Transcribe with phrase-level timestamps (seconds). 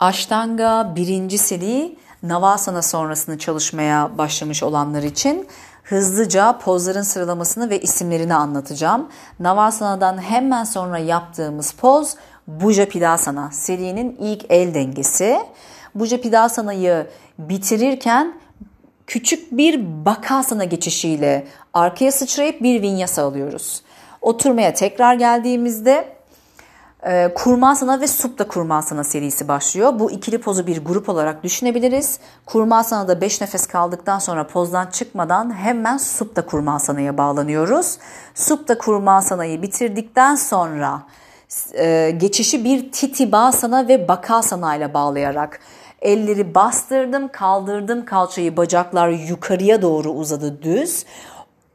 [0.00, 5.46] Ashtanga birinci seri Navasana sonrasını çalışmaya başlamış olanlar için
[5.82, 9.08] hızlıca pozların sıralamasını ve isimlerini anlatacağım.
[9.40, 12.14] Navasana'dan hemen sonra yaptığımız poz
[12.46, 15.40] Bujapidasana serinin ilk el dengesi.
[15.94, 17.06] Bujapidasana'yı
[17.38, 18.34] bitirirken
[19.06, 23.82] küçük bir bakasana geçişiyle arkaya sıçrayıp bir vinyasa alıyoruz.
[24.20, 26.19] Oturmaya tekrar geldiğimizde
[27.06, 29.98] e, kurmasana ve supta kurmasana serisi başlıyor.
[29.98, 32.20] Bu ikili pozu bir grup olarak düşünebiliriz.
[32.46, 37.98] Kurmasana'da 5 nefes kaldıktan sonra pozdan çıkmadan hemen supta kurmasana'ya bağlanıyoruz.
[38.34, 41.02] Supta kurmasana'yı bitirdikten sonra
[41.74, 45.60] e, geçişi bir titibasana ve bakasana ile bağlayarak
[46.02, 51.04] elleri bastırdım, kaldırdım kalçayı, bacaklar yukarıya doğru uzadı düz.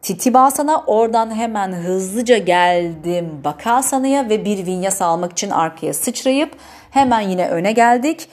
[0.06, 6.56] Titibasana oradan hemen hızlıca geldim Bakasana'ya ve bir vinyasa almak için arkaya sıçrayıp
[6.92, 8.30] hemen yine öne geldik.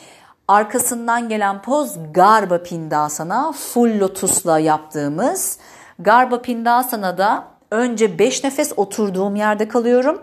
[0.49, 5.59] Arkasından gelen poz Garba Pindasana full lotusla yaptığımız.
[5.99, 10.23] Garba Pindasana'da önce 5 nefes oturduğum yerde kalıyorum.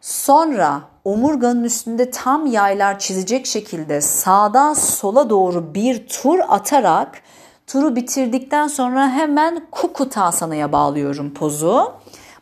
[0.00, 7.22] Sonra omurganın üstünde tam yaylar çizecek şekilde sağdan sola doğru bir tur atarak
[7.68, 11.92] Turu bitirdikten sonra hemen Kukutasana'ya bağlıyorum pozu.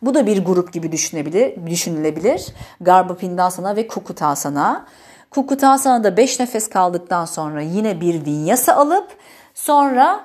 [0.02, 2.46] Bu da bir grup gibi düşünebilir, düşünülebilir.
[2.80, 4.86] Garbapindasana ve Kukutasana.
[5.30, 9.08] Kukutasana'da 5 nefes kaldıktan sonra yine bir vinyasa alıp
[9.54, 10.20] sonra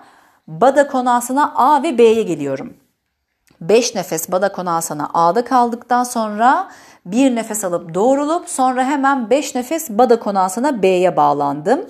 [0.48, 2.74] Bada Konasana A ve B'ye geliyorum.
[3.62, 6.68] 5 nefes Bada Konasana A'da kaldıktan sonra
[7.06, 11.86] bir nefes alıp doğrulup sonra hemen 5 nefes Bada Konasana B'ye bağlandım.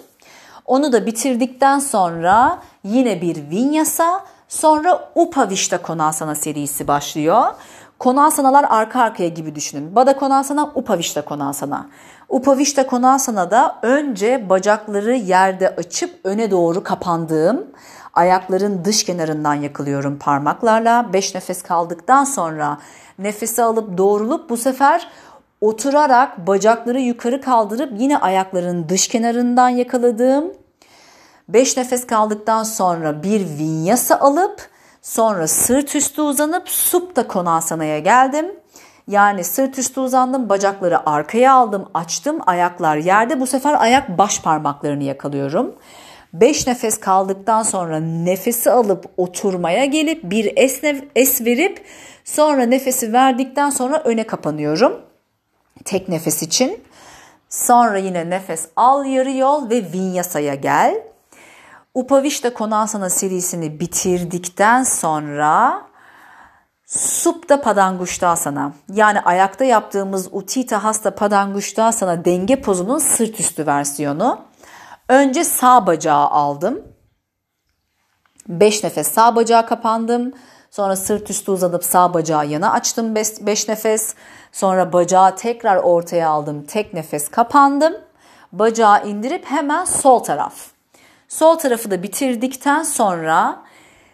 [0.65, 7.45] Onu da bitirdikten sonra yine bir vinyasa sonra Upavishta Konasana serisi başlıyor.
[7.99, 9.95] Konasanalar arka arkaya gibi düşünün.
[9.95, 11.89] Bada Konasana, Upavishta Konasana.
[12.29, 17.65] Upavishta Konasana'da önce bacakları yerde açıp öne doğru kapandığım,
[18.13, 21.13] ayakların dış kenarından yakılıyorum parmaklarla.
[21.13, 22.77] 5 nefes kaldıktan sonra
[23.19, 25.07] nefesi alıp doğrulup bu sefer
[25.61, 30.53] oturarak bacakları yukarı kaldırıp yine ayakların dış kenarından yakaladığım
[31.53, 34.69] 5 nefes kaldıktan sonra bir vinyasa alıp
[35.01, 38.45] sonra sırt üstü uzanıp supta konasanaya geldim.
[39.07, 43.39] Yani sırt üstü uzandım, bacakları arkaya aldım, açtım, ayaklar yerde.
[43.39, 45.75] Bu sefer ayak baş parmaklarını yakalıyorum.
[46.34, 50.81] 5 nefes kaldıktan sonra nefesi alıp oturmaya gelip bir es,
[51.16, 51.85] es verip
[52.25, 55.01] sonra nefesi verdikten sonra öne kapanıyorum.
[55.85, 56.83] Tek nefes için.
[57.50, 61.12] Sonra yine nefes al yarı yol ve vinyasaya gel.
[61.94, 65.81] Upavishta Konasana serisini bitirdikten sonra
[66.85, 74.41] Supta Padangusthasana yani ayakta yaptığımız Utita Hasta Padangusthasana denge pozunun sırt üstü versiyonu.
[75.09, 76.84] Önce sağ bacağı aldım.
[78.47, 80.34] 5 nefes sağ bacağı kapandım.
[80.72, 84.16] Sonra sırt üstü uzatıp sağ bacağı yana açtım 5 nefes.
[84.51, 86.63] Sonra bacağı tekrar ortaya aldım.
[86.63, 87.94] Tek nefes kapandım.
[88.51, 90.53] Bacağı indirip hemen sol taraf.
[91.31, 93.62] Sol tarafı da bitirdikten sonra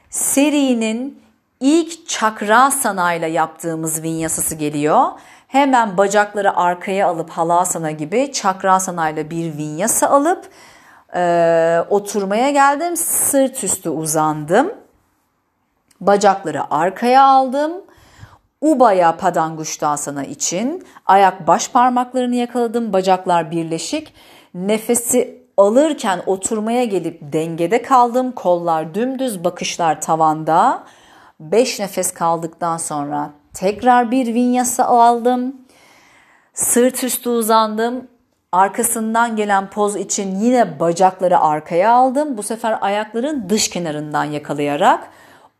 [0.10, 1.22] serinin
[1.60, 5.06] ilk çakrasana ile yaptığımız vinyasası geliyor.
[5.48, 10.50] Hemen bacakları arkaya alıp halasana gibi çakrasana ile bir vinyasa alıp
[11.16, 12.98] e, oturmaya geldim.
[12.98, 14.74] Sırt üstü uzandım.
[16.02, 17.72] Bacakları arkaya aldım.
[18.62, 22.94] Ubaya Padangusthasana için ayak baş parmaklarını yakaladım.
[22.94, 24.14] Bacaklar birleşik.
[24.54, 28.31] Nefesi alırken oturmaya gelip dengede kaldım.
[28.31, 30.84] Kollar dümdüz, bakışlar tavanda.
[31.40, 35.56] 5 nefes kaldıktan sonra tekrar bir vinyasa aldım.
[36.53, 38.07] Sırt üstü uzandım.
[38.51, 42.38] Arkasından gelen poz için yine bacakları arkaya aldım.
[42.38, 45.09] Bu sefer ayakların dış kenarından yakalayarak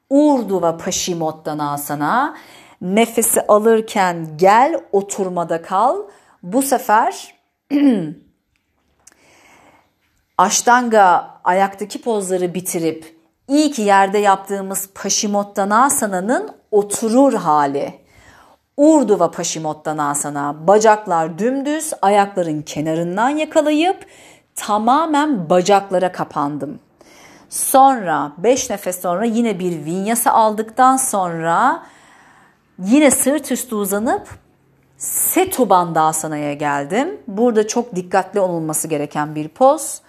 [0.10, 2.36] Urdhva Paschimottanasana
[2.82, 5.98] nefesi alırken gel oturmada kal.
[6.44, 7.36] Bu sefer
[10.38, 13.18] Ashtanga ayaktaki pozları bitirip
[13.48, 17.94] ilk yerde yaptığımız Paschimottanasa'nın oturur hali.
[18.78, 24.06] Urdhva Paschimottanasana bacaklar dümdüz ayakların kenarından yakalayıp
[24.56, 26.80] tamamen bacaklara kapandım.
[27.50, 31.84] Sonra 5 nefes sonra yine bir vinyasa aldıktan sonra
[32.80, 34.28] yine sırt üstü uzanıp
[34.98, 37.22] Setu Bandhasana'ya geldim.
[37.28, 40.02] Burada çok dikkatli olunması gereken bir poz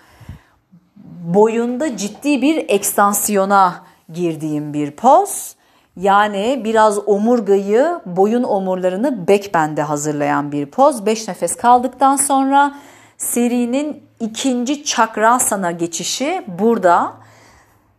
[1.34, 3.74] boyunda ciddi bir ekstansiyona
[4.12, 5.54] girdiğim bir poz.
[5.96, 11.06] Yani biraz omurgayı, boyun omurlarını backbend'e hazırlayan bir poz.
[11.06, 12.74] 5 nefes kaldıktan sonra
[13.16, 17.12] serinin ikinci çakrasana geçişi burada.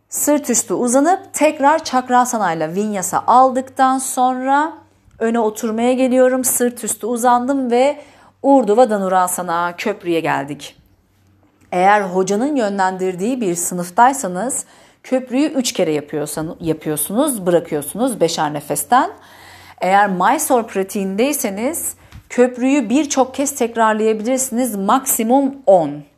[0.08, 4.72] Sırt üstü uzanıp tekrar çakrasana ile vinyasa aldıktan sonra
[5.18, 6.44] öne oturmaya geliyorum.
[6.44, 8.00] Sırt üstü uzandım ve
[8.42, 10.79] Urdhva Dhanurasana köprüye geldik.
[11.72, 14.64] Eğer hocanın yönlendirdiği bir sınıftaysanız
[15.02, 15.92] köprüyü 3 kere
[16.60, 19.10] yapıyorsunuz, bırakıyorsunuz beşer nefesten.
[19.80, 21.94] Eğer Mysore pratiğindeyseniz
[22.28, 24.76] köprüyü birçok kez tekrarlayabilirsiniz.
[24.76, 26.09] Maksimum 10.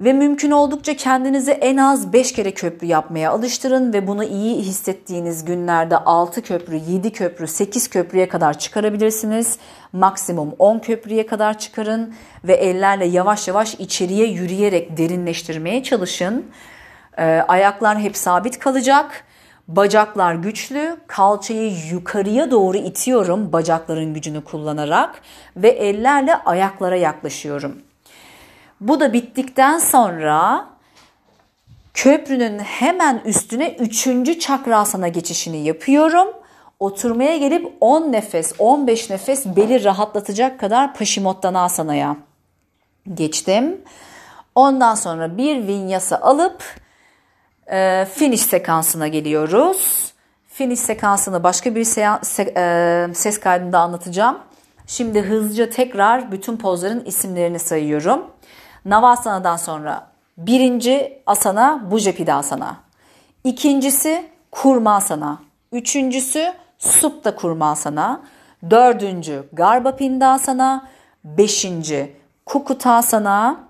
[0.00, 5.44] Ve mümkün oldukça kendinizi en az 5 kere köprü yapmaya alıştırın ve bunu iyi hissettiğiniz
[5.44, 9.58] günlerde 6 köprü, 7 köprü, 8 köprüye kadar çıkarabilirsiniz.
[9.92, 12.14] Maksimum 10 köprüye kadar çıkarın
[12.44, 16.46] ve ellerle yavaş yavaş içeriye yürüyerek derinleştirmeye çalışın.
[17.18, 19.24] Ee, ayaklar hep sabit kalacak.
[19.68, 25.20] Bacaklar güçlü, kalçayı yukarıya doğru itiyorum bacakların gücünü kullanarak
[25.56, 27.89] ve ellerle ayaklara yaklaşıyorum.
[28.80, 30.66] Bu da bittikten sonra
[31.94, 36.28] köprünün hemen üstüne üçüncü çakrasana geçişini yapıyorum.
[36.80, 42.16] Oturmaya gelip 10 nefes, 15 nefes beli rahatlatacak kadar Paşimottanasana
[43.14, 43.80] geçtim.
[44.54, 46.64] Ondan sonra bir vinyasa alıp
[47.72, 50.12] e, finish sekansına geliyoruz.
[50.48, 52.52] Finish sekansını başka bir se- se-
[53.10, 54.38] e, ses kaydında anlatacağım.
[54.86, 58.26] Şimdi hızlıca tekrar bütün pozların isimlerini sayıyorum.
[58.84, 60.06] Navasana'dan sonra
[60.38, 62.76] birinci asana Bujapidasana.
[63.44, 65.38] İkincisi Kurmasana.
[65.72, 68.20] Üçüncüsü Supta Kurmasana.
[68.70, 70.86] Dördüncü Garbapindasana.
[71.24, 72.16] Beşinci
[72.46, 73.60] Kukutasana.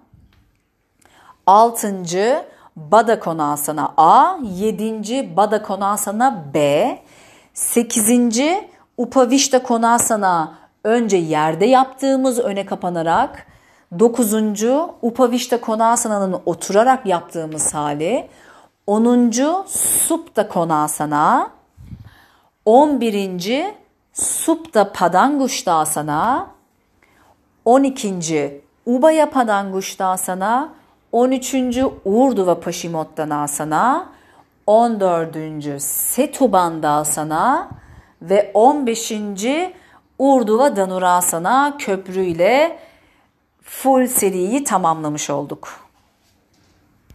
[1.46, 2.44] Altıncı
[2.76, 4.36] Badakonasana A.
[4.42, 6.98] Yedinci Badakonasana B.
[7.54, 10.54] Sekizinci Upavishta Konasana
[10.84, 13.46] önce yerde yaptığımız öne kapanarak
[13.98, 18.28] Dokuzuncu Upavishta Konasana'nın oturarak yaptığımız hali.
[18.86, 21.50] Onuncu Supta Konasana.
[22.64, 23.74] On birinci
[24.12, 26.46] Supta Padangusthasana.
[27.64, 30.68] On ikinci Ubaya Padangusthasana.
[31.12, 34.08] On üçüncü Urdhva Paschimottanasana.
[34.66, 37.68] On dördüncü Setubandasana.
[38.22, 39.74] Ve on beşinci
[40.18, 42.78] Urdhva Dhanurasana köprüyle
[43.70, 45.89] full seriyi tamamlamış olduk.